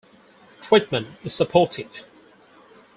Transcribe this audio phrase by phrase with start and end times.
[0.61, 2.03] Treatment is supportive.